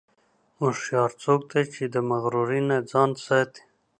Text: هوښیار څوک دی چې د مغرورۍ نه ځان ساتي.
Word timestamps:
هوښیار 0.59 1.11
څوک 1.23 1.41
دی 1.51 1.63
چې 1.73 1.83
د 1.93 1.95
مغرورۍ 2.09 2.61
نه 2.69 2.77
ځان 2.91 3.11
ساتي. 3.25 3.63